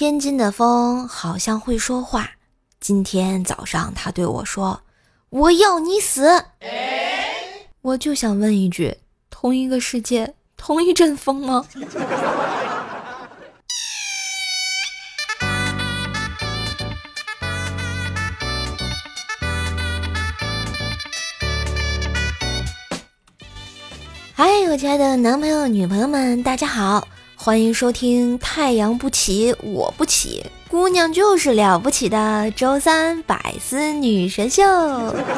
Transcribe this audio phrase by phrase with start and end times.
[0.00, 2.30] 天津的风好像会说话。
[2.78, 4.80] 今天早上他对我说
[5.28, 6.44] ：“我要你死。”
[7.82, 8.98] 我就想问一句：
[9.28, 11.66] 同一个世界，同一阵风吗？
[24.32, 27.08] 嗨，我亲爱的男朋友、女朋友们，大家好，
[27.48, 34.62] 欢迎收听《太阳不起我不起，姑娘就是了不起》的周三百思女神秀。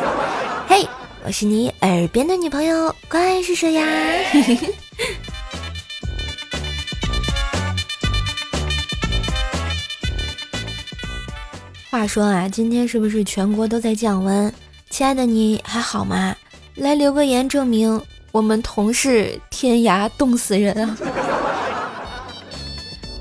[0.67, 0.89] 嘿，
[1.25, 3.87] 我是你耳边的女朋友，乖是谁呀？
[11.93, 14.53] 话说啊，今天是不是全国都在降温？
[14.91, 16.35] 亲爱的，你还好吗？
[16.75, 18.03] 来留个言证明。
[18.33, 20.97] 我们同是天涯冻死人啊！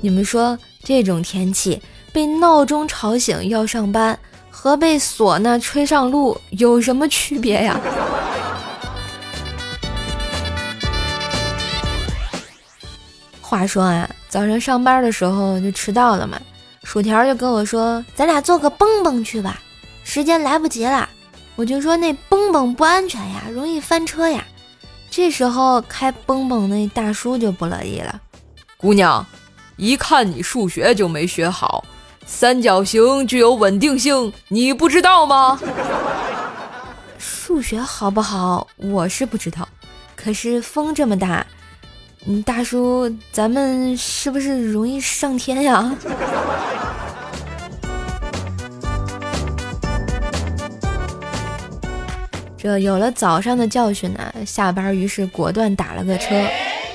[0.00, 1.80] 你们说这种天气
[2.12, 4.18] 被闹钟吵醒要上班，
[4.50, 7.80] 和被唢呐吹上路有什么区别呀？
[13.40, 16.40] 话说啊，早上上班的时候就迟到了嘛，
[16.84, 19.60] 薯条就跟我说：“咱俩做个蹦蹦去吧，
[20.02, 21.08] 时间来不及了。”
[21.56, 24.42] 我就说：“那蹦蹦不安全呀，容易翻车呀。”
[25.10, 28.20] 这时候开蹦蹦那大叔就不乐意了，
[28.76, 29.26] 姑娘，
[29.80, 31.82] 一看你数学就没学好，
[32.26, 35.58] 三角形具有稳定性，你不知道吗？
[37.18, 39.66] 数学好不好，我是不知道，
[40.14, 41.46] 可是风这么大，
[42.26, 45.96] 嗯，大叔，咱们是不是容易上天呀？
[52.58, 56.38] 这有了早上的教训呢，下班于是果断打了个车。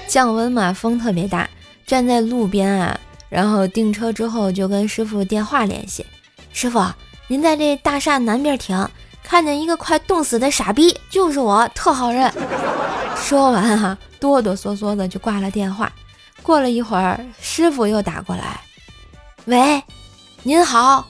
[0.07, 1.49] 降温嘛，风特别大，
[1.85, 6.05] 站在路边啊，然后订车之后就跟师傅电话联系。
[6.51, 6.83] 师傅，
[7.27, 8.87] 您在这大厦南边停，
[9.23, 12.31] 看见一个快冻死的傻逼，就是我，特好认。
[13.17, 15.91] 说完啊，哆哆嗦嗦的就挂了电话。
[16.41, 18.61] 过了一会儿，师傅又打过来，
[19.45, 19.81] 喂，
[20.43, 21.07] 您好，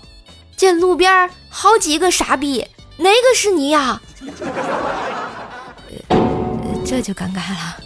[0.55, 2.65] 这路边好几个傻逼。
[2.97, 4.01] 哪个是你呀？
[6.85, 7.77] 这就尴尬了。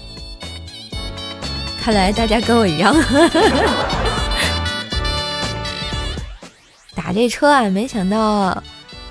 [1.82, 2.96] 看来大家跟我一样，
[6.94, 8.62] 打这车啊，没想到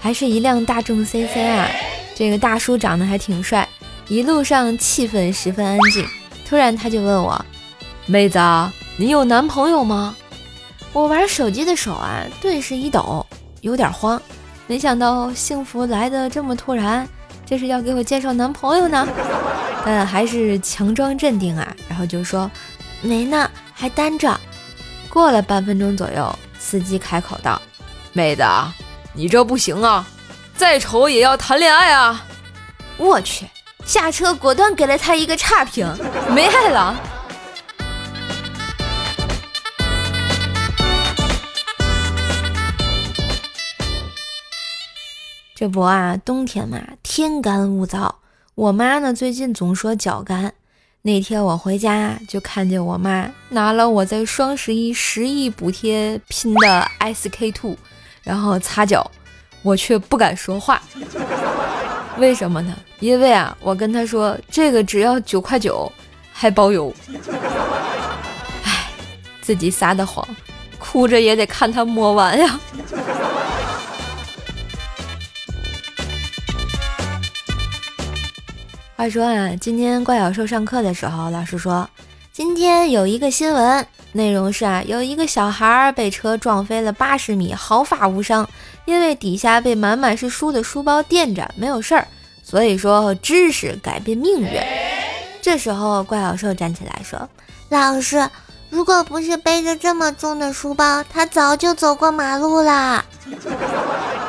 [0.00, 1.68] 还是一辆大众 CC 啊。
[2.14, 3.68] 这个大叔长得还挺帅，
[4.08, 6.06] 一路上气氛十分安静。
[6.48, 7.44] 突然他就问我
[8.06, 8.38] ：“妹子，
[8.96, 10.14] 你有男朋友吗？”
[10.92, 13.24] 我玩手机的手啊，顿时一抖，
[13.60, 14.20] 有点慌。
[14.66, 17.08] 没想到幸福来的这么突然，
[17.46, 19.06] 这是要给我介绍男朋友呢？
[19.84, 22.50] 但还是强装镇定啊，然后就说
[23.00, 24.38] 没呢，还单着。
[25.08, 27.60] 过了半分钟左右，司机开口道
[28.12, 28.44] ：“妹子，
[29.14, 30.06] 你这不行啊，
[30.54, 32.26] 再丑也要谈恋爱啊！”
[32.98, 33.46] 我去，
[33.86, 35.90] 下车果断给了他一个差评，
[36.30, 36.94] 没爱了。
[45.54, 48.12] 这不啊，冬天嘛，天干物燥。
[48.58, 50.52] 我妈呢，最近总说脚干。
[51.02, 57.76] 那天我回家就看见我妈拿了我在双十一十亿补贴拼的 SK two，
[58.24, 59.08] 然后擦脚，
[59.62, 60.82] 我却不敢说话。
[62.16, 62.74] 为什么呢？
[62.98, 65.90] 因为啊，我跟她说这个只要九块九，
[66.32, 66.92] 还包邮。
[68.64, 68.90] 唉，
[69.40, 70.26] 自己撒的谎，
[70.80, 72.58] 哭着也得看她摸完呀。
[78.98, 81.88] 话说啊，今天怪小兽上课的时候，老师说
[82.32, 88.50] 今天有一个新闻，内容是啊，有一个小孩被车撞飞了八十米，毫发无伤，
[88.86, 92.08] 因为底下被满满是书的书包垫着，没有事儿。
[92.42, 94.60] 所以说知识改变命运。
[95.40, 97.28] 这时候怪小兽站起来说
[97.70, 98.28] ：“老师，
[98.68, 103.04] 如果不是背着这么重的书包，他早就走过马路啦。”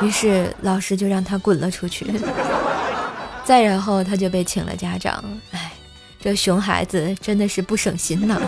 [0.00, 2.06] 于是老师就让他滚了出去。
[3.44, 5.72] 再然后他就被请了家长，哎，
[6.20, 8.40] 这熊孩子真的是不省心呐。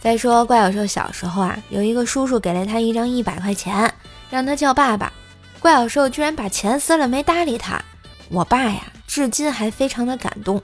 [0.00, 3.92] 再说怪小兽小时候啊，有一个叔叔给了他一张一百块钱，
[4.30, 5.10] 让他叫爸爸。
[5.58, 7.80] 怪小兽居然把钱撕了，没搭理他。
[8.28, 10.62] 我爸呀，至今还非常的感动。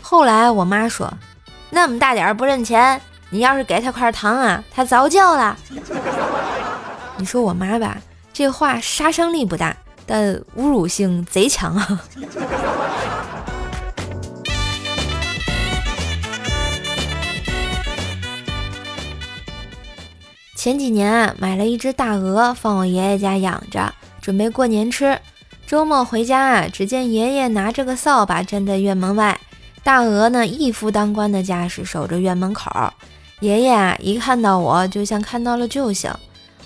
[0.00, 1.12] 后来我妈说，
[1.70, 3.00] 那么大点儿不认钱，
[3.30, 5.56] 你要是给他块糖啊，他早叫了。
[7.22, 8.02] 你说我妈吧
[8.32, 12.02] 这话杀伤力不大但侮辱性贼强啊。
[20.56, 25.16] 前几年啊买了一只大鹅放我爷爷家养着准备过年吃。
[25.64, 29.38] 周末回家啊只见爷爷拿着个扫把站在院门外
[29.84, 32.92] 大鹅呢一夫当关的架势守着院门口
[33.38, 36.10] 爷爷啊一看到我就像看到了救星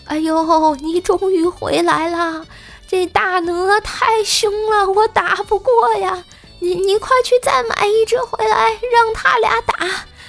[0.06, 2.46] 哎呦，你终于回来了！
[2.88, 6.24] 这大鹅太凶了，我打不过呀。
[6.60, 9.74] 你你快去再买一只回来，让他俩打，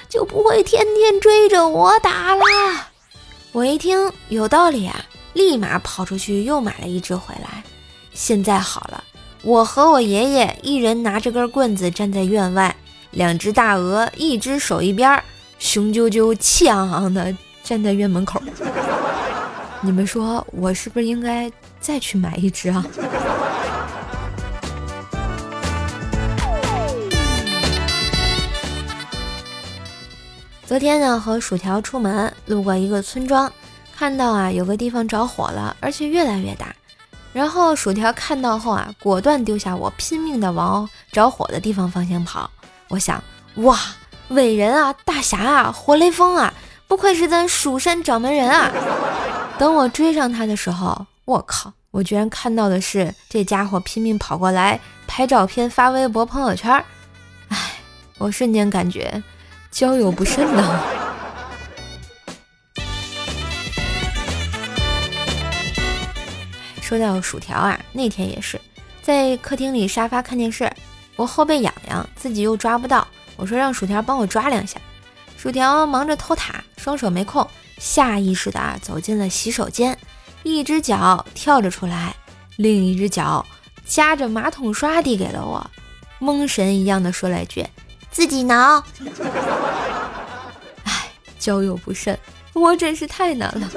[0.09, 2.43] 就不会天天追着我打了。
[3.51, 7.63] 我一听有道理啊，立马跑出去又买了一只回来。
[8.13, 9.03] 现在好了，
[9.43, 12.75] 我和我爷爷一人拿着根棍子站在院外，
[13.11, 15.23] 两只大鹅一只守一边，
[15.59, 17.33] 雄赳赳、气昂昂的
[17.63, 18.41] 站在院门口。
[19.87, 21.49] 你们说我是不是应该
[21.79, 22.85] 再去买一只啊？
[30.65, 33.49] 昨天呢，和薯条出门，路过一个村庄，
[33.95, 36.75] 看到啊有个地方着火了，而且越来越大。
[37.31, 42.51] 然后薯条看到后啊，果断丢下我，拼命的往着火的地方方向跑。
[42.89, 43.23] 我想，
[43.55, 43.79] 哇，
[44.27, 46.53] 伟人啊，大侠啊，活雷锋啊，
[46.89, 48.69] 不愧是咱蜀山掌门人啊！
[49.57, 56.71] 等我追上他的时候，我靠，我居然看到的是这家伙拼命跑过来拍照片发微博朋友圈。
[57.47, 57.57] 唉，
[58.19, 59.23] 我瞬间感觉。
[59.71, 60.79] 交友不慎呢。
[66.79, 68.61] 说到薯条啊，那天也是
[69.01, 70.71] 在客厅里沙发看电视，
[71.15, 74.79] 我后背痒痒，自己又抓不到，我说让薯条帮我抓两下。
[75.35, 79.97] 薯条忙着偷塔，双手没空，下意识的走进了洗手间，
[80.43, 82.15] 一只脚跳着出来，
[82.55, 83.45] 另一只脚
[83.85, 85.69] 夹着马桶刷递给了我，
[86.19, 87.65] 蒙神一样的说了一句。
[88.09, 88.83] 自己挠，
[90.83, 92.17] 哎，交友不慎，
[92.53, 93.69] 我真是太难了。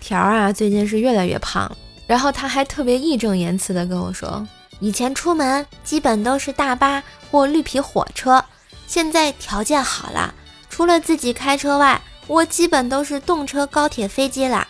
[0.00, 1.70] 条啊，最近是越来越胖，
[2.06, 4.46] 然后他还特别义正言辞的跟我说，
[4.82, 7.00] 以前出门基本都是大巴
[7.30, 8.44] 或绿皮火车，
[8.88, 10.34] 现在条件好了，
[10.68, 14.66] 除了自己开车外，我基本都是动车、高铁、飞机啦。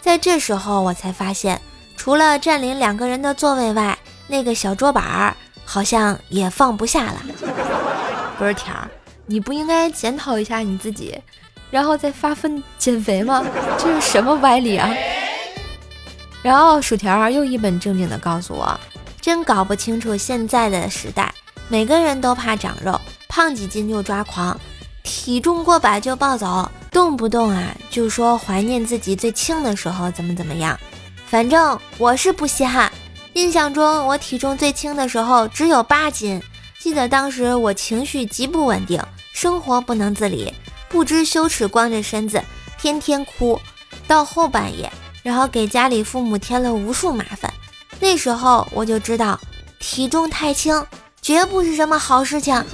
[0.00, 1.60] 在这时候，我才发现，
[1.96, 3.98] 除了占领两个人的座位外，
[4.28, 7.20] 那个小桌板儿好像也放不下了。
[8.38, 8.88] 不是甜儿，
[9.26, 11.20] 你不应该检讨一下你自己，
[11.72, 13.44] 然后再发奋减肥吗？
[13.76, 14.88] 这是什么歪理啊？
[16.40, 18.78] 然后薯条儿又一本正经的告诉我，
[19.26, 21.34] 真搞不清楚现在的时代，
[21.66, 24.56] 每个人都怕长肉，胖几斤就抓狂，
[25.02, 26.70] 体重过百就暴走。
[26.92, 30.78] 动不动啊就说怀念自己最轻的时候怎么怎么样，
[31.26, 32.88] 反正我是不稀罕。
[33.32, 36.40] 印象中我体重最轻的时候只有八斤，
[36.78, 39.02] 记得当时我情绪极不稳定，
[39.32, 40.54] 生活不能自理，
[40.88, 42.40] 不知羞耻，光着身子
[42.78, 43.60] 天天哭，
[44.06, 44.88] 到后半夜，
[45.24, 47.52] 然后给家里父母添了无数麻烦。
[48.00, 49.38] 那时候我就知道，
[49.78, 50.84] 体重太轻
[51.20, 52.64] 绝不是什么好事情。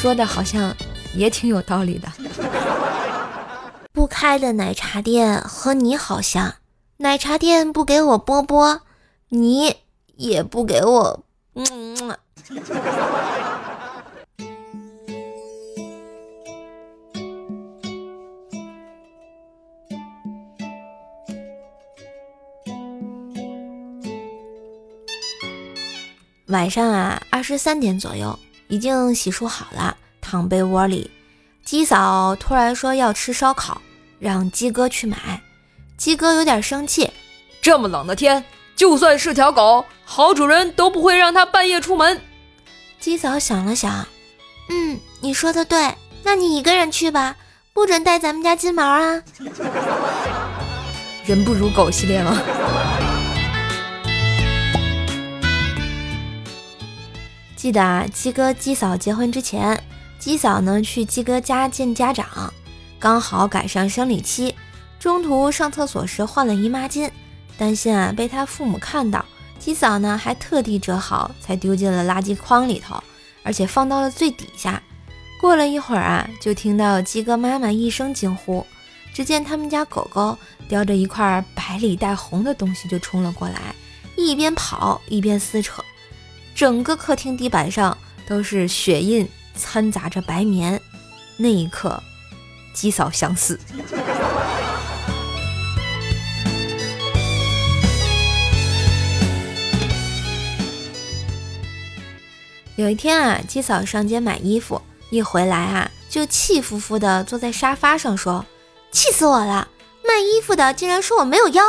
[0.00, 0.74] 说的好像。
[1.16, 2.08] 也挺有道理的。
[3.92, 6.54] 不开的奶茶店和你好像，
[6.96, 8.80] 奶茶店不给我波波，
[9.28, 9.76] 你
[10.16, 11.20] 也不给我。
[11.54, 12.16] 嗯。
[26.54, 29.96] 晚上啊，二十三点左右，已经洗漱好了。
[30.20, 31.10] 躺被窝里，
[31.64, 33.82] 鸡嫂突然说要吃烧烤，
[34.20, 35.42] 让鸡哥去买。
[35.96, 37.10] 鸡哥有点生气，
[37.60, 38.44] 这么冷的天，
[38.76, 42.20] 就算是条狗，好主人都不会让它半夜出门。
[43.00, 44.06] 鸡嫂想了想，
[44.70, 45.92] 嗯，你说的对，
[46.22, 47.34] 那你一个人去吧，
[47.72, 49.20] 不准带咱们家金毛啊。
[51.26, 52.40] 人不如狗系列吗？
[57.64, 59.82] 记得啊，鸡哥鸡嫂结婚之前。
[60.18, 62.52] 鸡嫂呢去鸡哥家见家长，
[62.98, 64.54] 刚好赶上生理期，
[65.00, 67.10] 中途上厕所时换了姨妈巾，
[67.56, 69.24] 担心啊被他父母看到，
[69.58, 73.02] 鸡嫂呢还特地折好，才丢进了垃圾筐里头，
[73.42, 74.82] 而且放到了最底下。
[75.40, 78.66] 过了一会儿啊，就听到鸡哥妈妈一声惊呼，
[79.14, 80.36] 只见他们家狗狗
[80.68, 83.74] 叼着一块白里带红的东西就冲了过来，
[84.16, 85.82] 一边跑一边撕扯，
[86.54, 87.96] 整个客厅地板上
[88.26, 89.28] 都是血印。
[89.56, 90.82] 掺杂着白棉，
[91.36, 92.02] 那一刻，
[92.72, 93.56] 鸡嫂相似。
[102.74, 108.44] 有一天啊，鸡嫂上街买衣服，一回来啊，就气呼呼的坐在沙发上说
[108.90, 109.68] ：“气死我了！
[110.04, 111.62] 卖衣服的竟然说我没有腰。”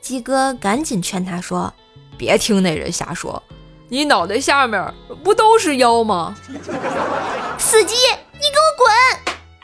[0.00, 1.70] 鸡哥赶紧劝他说
[2.16, 3.42] ：“别听那人瞎说，
[3.94, 6.34] 你脑袋下面不都是腰吗？”
[7.56, 7.94] 死鸡，
[8.32, 8.90] 你给我滚！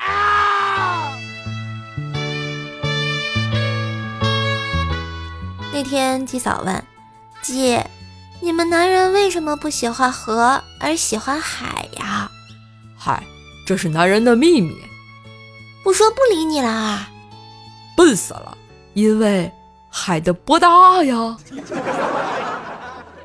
[0.06, 1.12] 啊！
[5.72, 6.84] 那天鸡嫂问
[7.42, 7.80] 鸡。
[8.42, 12.30] 你们男人为什么不喜欢河而喜欢海呀？
[12.96, 13.25] 海，
[13.66, 14.80] 这是男人的秘密。
[15.82, 17.10] 不说不理你了啊！
[17.96, 18.56] 笨死了，
[18.94, 19.50] 因为
[19.90, 21.37] 海的波大呀。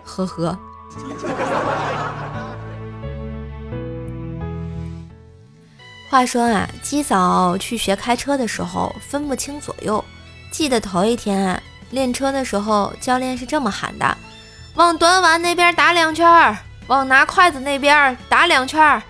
[0.04, 0.60] 呵呵。
[6.10, 10.04] 话说啊，鸡嫂去学开车的时候分不清左右。
[10.52, 14.18] 记得头一天啊，练车的时候，教练是这么喊的。
[14.76, 19.04] 往端碗那边打两圈，往拿筷子那边打两圈，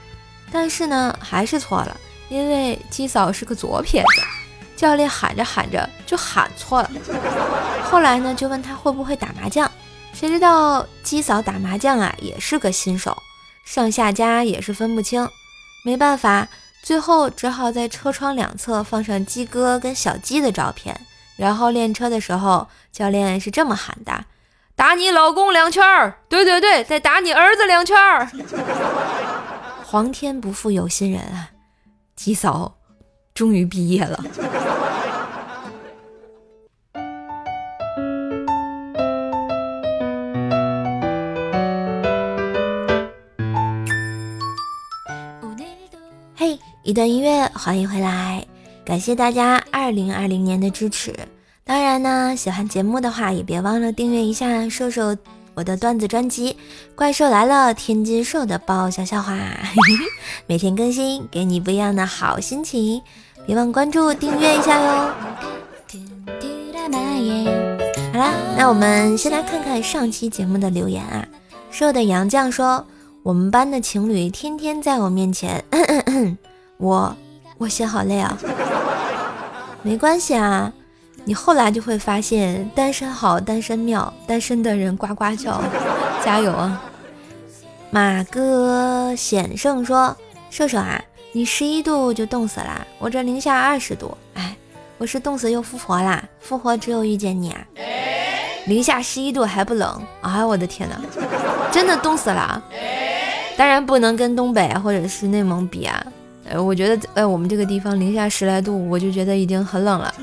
[0.52, 1.96] 但是呢还是错了，
[2.30, 4.22] 因为鸡嫂是个左撇子，
[4.76, 6.90] 教练喊着喊着就喊错了。
[7.84, 9.70] 后来呢就问他会不会打麻将，
[10.16, 13.22] 谁知道鸡嫂打麻将啊也是个新手，
[13.66, 15.28] 上下家也是分不清，
[15.84, 16.48] 没办法，
[16.82, 20.98] 最后只好在车窗两侧放上鸡哥跟小鸡的照片，
[21.36, 24.24] 然后练车的时候教练是这么喊的。
[24.74, 28.32] 打你老公两圈儿，对对对，再打你儿子两圈儿。
[29.86, 31.50] 皇天不负有心人啊，
[32.16, 32.74] 吉嫂
[33.34, 34.24] 终于毕业了。
[46.86, 48.46] 一段音乐，欢迎回来，
[48.86, 51.12] 感谢大家二零二零年的支持。
[51.64, 55.18] 当然呢，喜欢节目的话，也别忘了订阅一下瘦瘦
[55.56, 56.54] 我的段子专辑
[56.94, 59.36] 《怪兽来了》，天津瘦的爆笑笑话，
[60.46, 63.02] 每天更新，给你不一样的好心情。
[63.48, 65.12] 别忘关注、订阅一下哟。
[68.14, 71.28] 好啦，那我们先来看看上期节目的留言啊。
[71.72, 72.86] 瘦的杨绛说
[73.24, 75.64] ：“我们班的情侣天天在我面前，
[76.78, 77.16] 我
[77.58, 78.38] 我心好累啊。
[79.84, 80.72] ”没关系啊。
[81.28, 85.60] 你后来就会发现，单身好，单身妙，单身的人呱呱叫，
[86.24, 86.80] 加油啊！
[87.90, 90.16] 马哥险胜说
[90.52, 91.02] ：“射手啊，
[91.32, 94.56] 你十一度就冻死啦，我这零下二十度，哎，
[95.00, 97.60] 我是冻死又复活啦，复活只有遇见你啊！
[98.68, 100.00] 零下十一度还不冷？
[100.22, 100.96] 哎，我的天哪，
[101.72, 102.62] 真的冻死了！
[103.58, 106.06] 当然不能跟东北或者是内蒙比啊，
[106.48, 110.14] 呃，我觉得，呃，我们这个地方零下十来度，我就觉得已经很冷了。”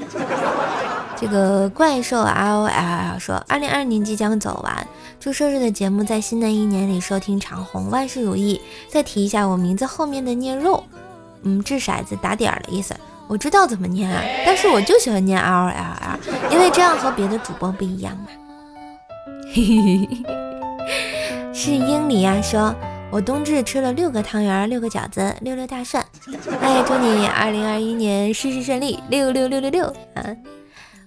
[1.17, 4.88] 这个怪兽 L O L 说，二零二年即将走完，
[5.21, 8.61] 祝生日的节目在新的一年里收听长虹，万事如意。
[8.88, 10.83] 再提一下我名字后面的念肉，
[11.43, 12.93] 嗯，掷骰子打点的意思。
[13.29, 16.19] 我知道怎么念啊，但是我就喜欢念 L O L L，
[16.52, 18.26] 因为这样和别的主播不一样嘛。
[21.55, 22.75] 是英里啊，说
[23.12, 26.01] 我冬至吃了六个汤圆，六个饺子，六六大顺。
[26.61, 30.25] 哎，祝你二零二一年事事顺利，六六六六六啊！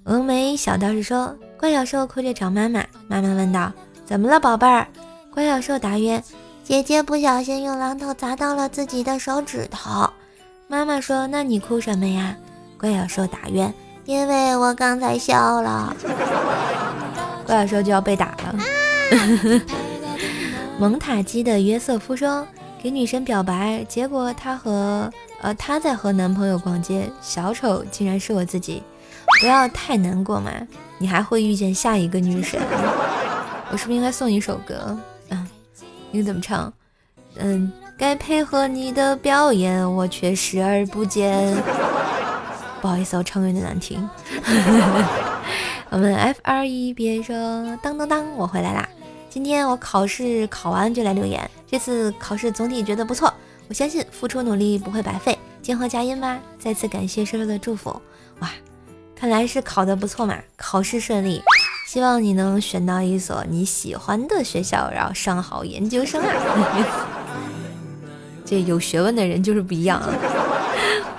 [0.03, 3.71] 峨眉小道士说：“怪小兽哭着找妈妈，妈妈问道：
[4.05, 4.87] 怎么了，宝贝儿？”
[5.33, 6.21] 怪小兽答曰
[6.63, 10.09] ：“姐姐不小心用榔头砸到了自己的手指头。”
[10.67, 12.35] 妈妈说：“那你哭什么呀？”
[12.77, 13.73] 怪小兽答曰
[14.05, 15.95] ：“因为我刚才笑了。”
[17.47, 18.55] 怪小兽就要被打了。
[20.77, 22.45] 蒙塔基的约瑟夫说
[22.81, 28.83] ：“给女神表白，结果她和呃她在和男朋友逛街，小丑竟然是我自己。”
[29.41, 30.51] 不要太难过嘛，
[30.99, 32.61] 你还会遇见下一个女神。
[33.71, 34.95] 我是不是应该送你一首歌？
[35.29, 35.47] 嗯，
[36.11, 36.71] 你怎么唱？
[37.37, 41.57] 嗯，该配合你的表演，我却视而不见。
[42.81, 44.07] 不好意思，我唱有点难听。
[45.89, 47.35] 我们 F R E 别说
[47.81, 48.87] 当当当，我回来啦！
[49.35, 53.33] 今天我考试考完就来留言，这次考试总体觉得不错，
[53.67, 56.39] 我相信付出努力不会白费，静候佳音吧！
[56.57, 58.01] 再次感谢叔叔的祝福，
[58.39, 58.49] 哇！
[59.13, 61.43] 看来是考得不错嘛，考试顺利，
[61.85, 67.07] 希望你能选到一所你喜欢的学校，然后上好研究生啊！
[68.45, 70.09] 这有学问的人就是不一样啊。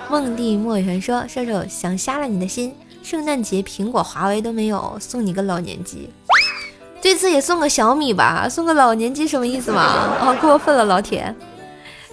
[0.09, 6.09] 梦地墨玄说：“射手想瞎了你的心，圣诞节苹果、华为都没有，送你个老年机。
[7.01, 10.17] 这次也送个小米吧，送个老年机什么意思嘛？
[10.21, 11.33] 哦，过分了，老铁！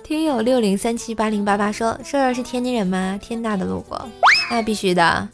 [0.02, 3.18] 听友六零三七八零八八说：射手是天津人吗？
[3.20, 4.08] 天大的路过，
[4.50, 5.28] 那必须的。”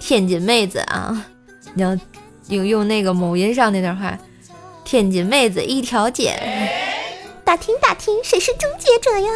[0.00, 1.24] 天津妹子啊，
[1.74, 1.96] 你要
[2.48, 4.18] 用用那个某音上那段话，
[4.82, 6.34] 天津妹子一条街，
[7.44, 9.30] 打听打听谁是终结者呀？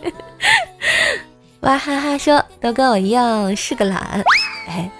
[1.60, 4.24] 哇哈哈说都跟我一样是个懒，
[4.66, 4.90] 哎，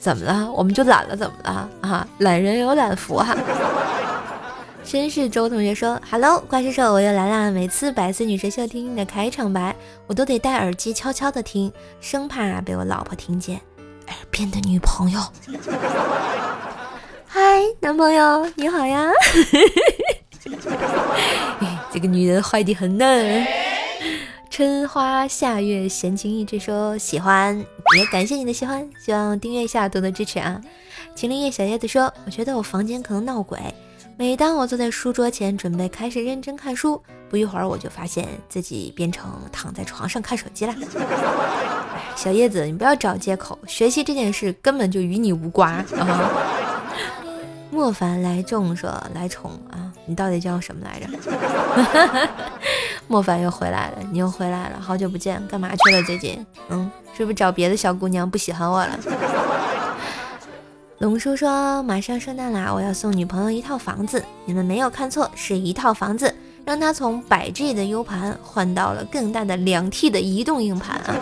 [0.00, 0.50] 怎么了？
[0.50, 1.68] 我们就懒了，怎么了？
[1.82, 3.36] 啊，懒人有懒福哈。
[4.82, 7.50] 绅士周同学说：“Hello，怪兽兽，我又来啦！
[7.50, 9.76] 每次百思女神秀听你的开场白，
[10.06, 13.60] 我都得戴耳机悄悄的听，生怕被我老婆听见。
[14.08, 15.20] 耳边的女朋友，
[17.28, 17.40] 嗨，
[17.78, 19.06] 男朋友你好呀！
[21.92, 23.04] 这个女人坏的很呢。
[24.48, 27.64] 春花夏月闲情逸致说喜欢，
[27.96, 30.60] 也感谢你的喜欢，希望订阅一下，多多支持啊！
[31.14, 33.58] 秦林叶小叶子说：我觉得我房间可能闹鬼。”
[34.16, 40.74] 每当我坐在书桌前准备开始认真看书，不一会儿我就发现自己变成躺在床上看手机了。
[42.14, 46.30] 小叶子，你不要找借口，学习这件事根本就与你无关啊！
[47.72, 51.06] 莫凡来众说来宠啊，你到底叫什么来着？
[53.06, 56.44] 莫凡又回来了，你又回来了，好久不见，干嘛去了最近？
[56.68, 58.98] 嗯，是不是找别的小姑娘不喜欢我了？
[60.98, 64.22] 龙叔说：“马上圣诞啦，我要送女朋友一套房子。
[64.44, 66.32] 你们没有看错，是一套房子，
[66.64, 71.14] 让她从百 G 的 U 盘换到了更大的两 T 的移动硬盘啊！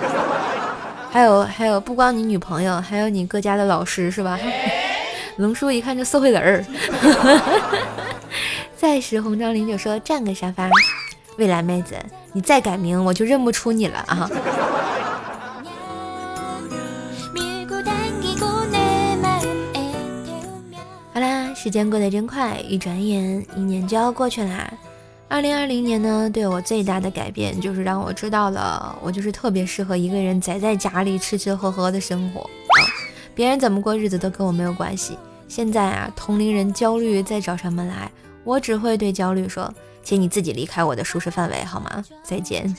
[1.10, 4.36] 还有还有，不光你女朋友，还有你各家的老师是吧？”
[5.38, 6.64] 龙叔一看就社会人儿，
[8.80, 10.70] 再时红妆林就说：“占个沙发。”
[11.36, 11.96] 未来妹子，
[12.32, 14.30] 你再改名，我就认不出你了啊！
[21.12, 24.72] 好啦时间过得真快，一转眼一年就要过去啦。
[25.26, 32.86] 二零二零年呢，对我最大的改变就是让我知道了，我就是特别适合一个人宅在家里吃吃喝喝的生活啊。
[33.34, 35.18] 别人怎么过日子都跟我没有关系。
[35.48, 38.10] 现在啊，同龄人焦虑再找上门来，
[38.48, 39.70] 我只会对焦虑说
[40.02, 42.02] ：“请你自己离开我的舒适范围，好吗？
[42.24, 42.64] 再见。”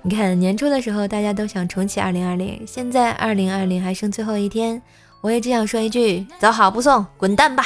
[0.00, 4.80] 你看年初的时候大家都想重启二零二零，现在二零二零还剩最后一天。
[5.20, 7.64] 我也只想说一句：走好不送，滚蛋吧！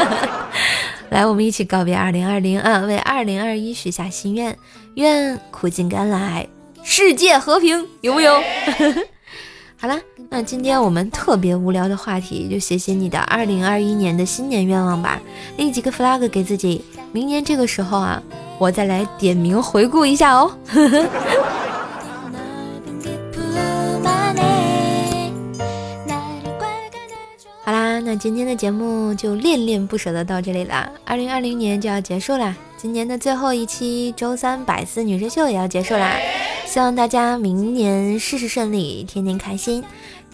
[1.08, 4.54] 来，我们一起告别二零二零啊，为二零二一许下心愿，
[4.96, 6.46] 愿苦尽甘来，
[6.82, 8.42] 世界和平，有木有？
[9.78, 15.20] 好了，那今天我们特别无聊的话题，就写写你的二零二一年的新年愿望吧，
[15.58, 18.22] 立几个 flag 给自己，明年这个时候啊，
[18.58, 20.50] 我再来点名回顾一下哦。
[27.62, 36.16] 好啦那今天的节目就恋恋不舍的到这里啦，二零二零年就要结束啦，今年的最后一期周三百思女神秀也要结束啦，
[36.66, 39.82] 希望大家明年事事顺利，天天开心。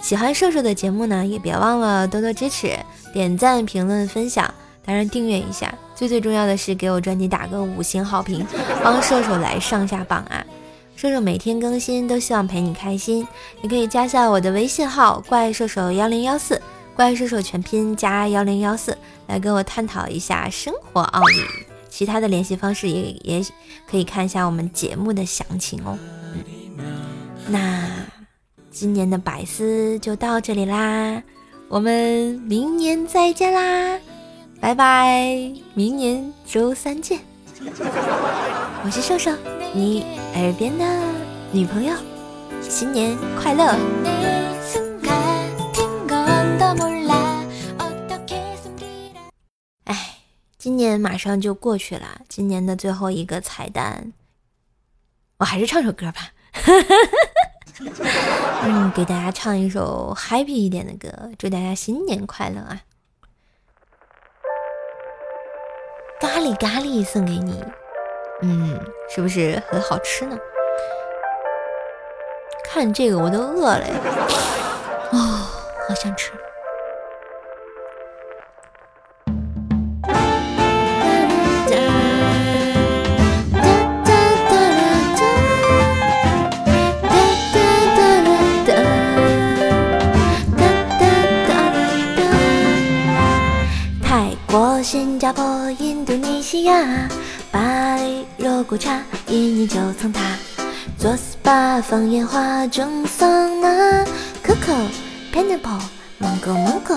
[0.00, 2.76] 喜欢瘦瘦的节目呢，也别忘了多多支持，
[3.12, 4.52] 点赞、评论、分享，
[4.84, 5.72] 当然订阅一下。
[5.94, 8.44] 最最重要的是给我专辑打个五星好评，
[8.82, 10.44] 帮瘦瘦来上下榜啊！
[10.96, 13.26] 瘦瘦每天更新，都希望陪你开心。
[13.60, 16.60] 你可以加下我的微信号怪兽手幺零幺四。
[16.94, 21.36] 怪兽手全拼加幺零幺四来跟我探讨一下生活奥秘，
[21.88, 23.46] 其他的联系方式也也
[23.88, 25.96] 可以看一下我们节目的详情哦。
[27.52, 27.86] 那
[28.70, 31.22] 今年的百思就到这里啦，
[31.68, 34.00] 我们明年再见啦，
[34.58, 37.20] 拜拜，明年周三见。
[37.60, 39.30] 我是瘦瘦，
[39.74, 40.02] 你
[40.34, 40.84] 耳边的
[41.52, 41.94] 女朋友，
[42.62, 43.76] 新年快乐。
[50.56, 54.12] 今年马上就过去了，今年的最后一个彩蛋，
[55.36, 56.30] 我还是唱首歌吧。
[58.64, 62.80] 嗯，给大家唱一首 happy 一点的歌，祝大家新年快乐啊！
[66.20, 67.64] 咖喱咖喱送给你，
[68.42, 70.38] 嗯，是不是很好吃呢？
[72.64, 73.94] 看这个我都饿了呀，
[75.10, 75.18] 哦，
[75.88, 76.32] 好想吃。
[94.92, 96.74] 新加坡、印度尼西亚、
[97.50, 100.20] 巴黎、肉骨茶、印尼九层塔、
[100.98, 104.04] 做 SPA、放烟花、蒸桑拿、
[104.44, 104.76] Coco、
[105.32, 105.80] Pineapple、
[106.18, 106.94] 芒果芒果、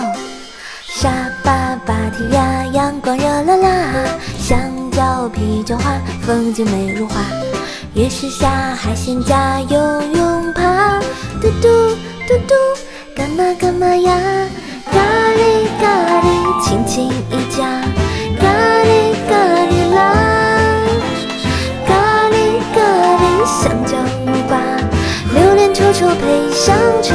[0.86, 1.10] 沙
[1.42, 4.06] 巴、芭提雅、阳光热辣辣、
[4.38, 7.14] 香蕉、啤酒花、风景美如画、
[7.94, 11.00] 夜市下海鲜加游泳趴、
[11.40, 11.96] 嘟嘟
[12.28, 12.54] 嘟嘟，
[13.16, 14.20] 干嘛干嘛呀？
[14.96, 15.02] 咖
[15.36, 17.82] 喱咖喱轻轻一加
[18.40, 18.44] 咖
[18.82, 19.36] 喱咖
[19.70, 19.98] 喱辣
[21.86, 21.90] 咖
[22.30, 22.34] 喱
[22.74, 22.80] 咖
[23.20, 24.58] 喱香蕉木瓜
[25.34, 27.14] 榴莲臭臭配香茶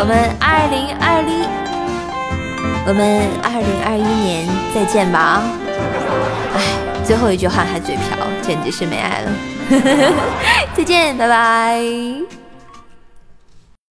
[0.00, 1.44] 我们二零二一，
[2.86, 5.42] 我们二零二一年再见吧啊！
[6.56, 9.30] 哎，最后一句话还嘴瓢，简直是没爱了。
[10.74, 12.29] 再见，拜拜。